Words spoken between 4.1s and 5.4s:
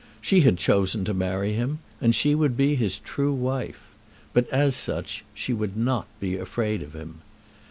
But, as such,